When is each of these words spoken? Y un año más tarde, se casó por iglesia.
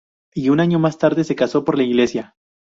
Y 0.33 0.49
un 0.49 0.59
año 0.61 0.79
más 0.79 0.97
tarde, 0.97 1.23
se 1.23 1.35
casó 1.35 1.63
por 1.63 1.79
iglesia. 1.79 2.35